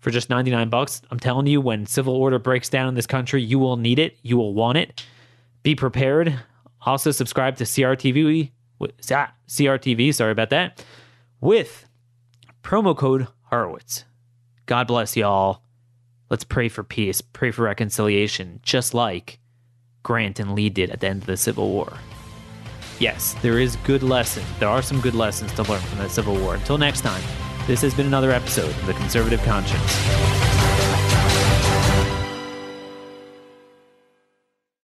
[0.01, 1.03] for just 99 bucks.
[1.11, 4.19] I'm telling you, when civil order breaks down in this country, you will need it.
[4.23, 5.05] You will want it.
[5.63, 6.39] Be prepared.
[6.83, 8.51] Also, subscribe to CRTV.
[9.13, 10.85] Ah, CRTV, sorry about that.
[11.41, 11.87] With
[12.63, 14.05] promo code Horowitz.
[14.67, 15.63] God bless y'all.
[16.31, 19.41] Let's pray for peace, pray for reconciliation, just like
[20.03, 21.93] Grant and Lee did at the end of the Civil War.
[23.01, 24.45] Yes, there is good lesson.
[24.61, 26.55] There are some good lessons to learn from the Civil War.
[26.55, 27.23] Until next time,
[27.67, 30.70] this has been another episode of The Conservative Conscience.